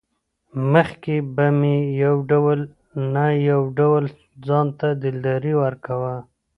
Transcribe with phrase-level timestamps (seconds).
[0.73, 2.59] مخکې به مې يو ډول
[3.13, 4.03] نه يو ډول
[4.47, 6.15] ځانته دلداري ورکوه.